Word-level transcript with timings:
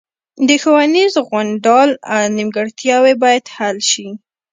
د 0.47 0.49
ښوونیز 0.61 1.13
غونډال 1.27 1.89
نیمګړتیاوې 2.37 3.13
باید 3.23 3.43
حل 3.55 3.77
شي 3.91 4.07